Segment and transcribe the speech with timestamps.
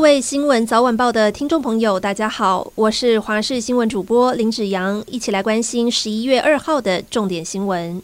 [0.00, 8.00] 各位新闻早晚报的听众朋友，大家好，我是华视新闻主播林子阳，一起来关心十一月二号的重点新闻。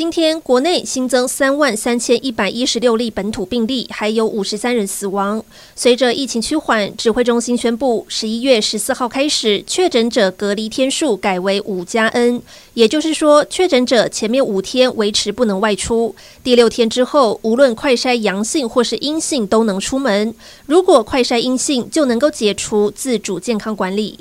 [0.00, 5.44] 今天国内新增三万三千一百一十六例本土病例，还有五十三人死亡。
[5.76, 12.40] 随着疫情趋缓，指挥中心宣布，十一月十四号开始，确诊者隔离天数改为五加 N，
[12.72, 20.34] 也就是说，确诊者前面五天维持不能外出，第六天之后，无论快筛阳性或是阴性都能出门。
[20.64, 24.20] 如果快筛阴性，就能够解除自主健康管理。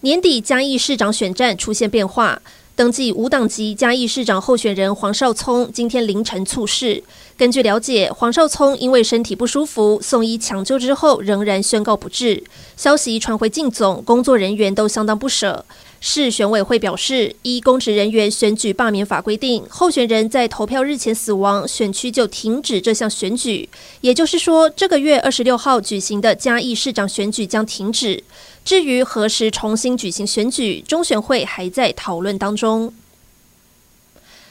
[0.00, 2.42] 年底嘉义市长选战出现变化。
[2.76, 7.00] 登记无党籍嘉义市长候选人黄少聪今天凌晨猝逝。
[7.36, 12.42] 根据了解，黄少聪因为身体不舒服送医抢救之后，仍然宣告不治。
[12.76, 15.64] 消息传回靳总，工作人员都相当不舍。
[16.06, 23.66] 市选委会表示，依公职人员选举罢免法规定，候选人在投票日前死亡，选区就停止这项选举。
[24.02, 28.22] 也就是说，这个月二十六号举行的嘉义市长选举将停止。
[28.66, 32.92] 至于何时重新举行选举，中选会还在讨论当中。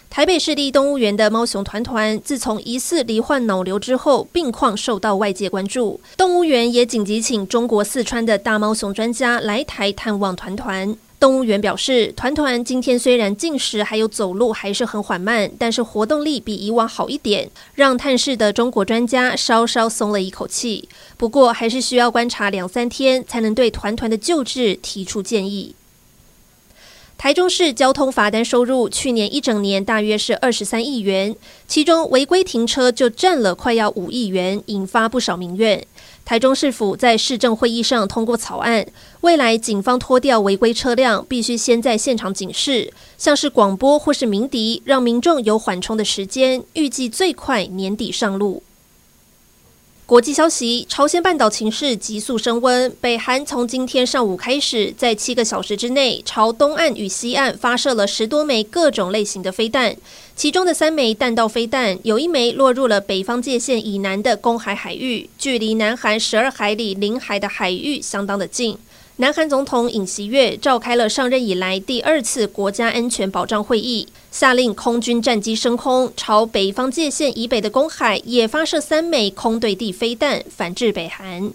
[0.09, 6.01] 台北市立动物园的猫熊团团，自从疑似罹患脑瘤之后，病况受到外界关注。
[6.17, 10.95] 动物园也紧急请中国四川的大猫熊专家来台探望团团。
[11.23, 20.89] 动物园表示，团团今天虽然进食还有走路还是很缓慢，但是活动力比以往好一点，让探视的中国专家稍稍松了一口气。
[21.15, 25.73] 不过，还是需要观察两三天，才能对团团的救治提出建议。
[27.17, 31.33] 台中市交通罚单收入去年一整年大约是二十三亿元，
[31.69, 35.87] 其中违规停车就占了快要五亿元，引发不少民怨。
[36.25, 38.85] 台中市府在市政会议上通过草案，
[39.21, 46.63] 未来警方拖掉违规车辆，必须先在现场警示，像是广播或是鸣笛，让民众有缓冲的时间。
[46.73, 48.63] 预计最快年底上路。
[50.05, 59.95] 国际消息：朝鲜半岛情势急速升温，北韩从今天上午开始，在七个小时之内朝东岸与西岸发射了十多枚各种类型的飞弹，
[60.35, 68.77] 其中的三枚弹道飞弹，有一枚落入了北方界线以南的公海海域，距离南韩十二海里领海的海域相当的近。
[69.23, 81.49] 南韩总统尹锡悦召开了上任以来第二次国家安全保障会议，下令空军战机升空，朝北方界线以北的公海也发射三枚空对地飞弹，反制北韩。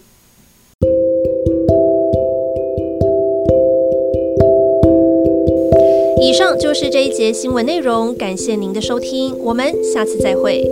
[6.19, 10.67] 以上就是这一节新闻内容，感谢您的收听，我们下次再会。